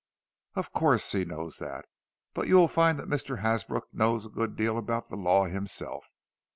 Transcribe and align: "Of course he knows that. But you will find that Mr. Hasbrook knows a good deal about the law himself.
"Of 0.55 0.71
course 0.73 1.11
he 1.11 1.25
knows 1.25 1.57
that. 1.59 1.85
But 2.33 2.47
you 2.47 2.55
will 2.55 2.67
find 2.67 2.97
that 2.97 3.05
Mr. 3.07 3.41
Hasbrook 3.41 3.93
knows 3.93 4.25
a 4.25 4.29
good 4.29 4.55
deal 4.55 4.79
about 4.79 5.09
the 5.09 5.15
law 5.15 5.45
himself. 5.45 6.05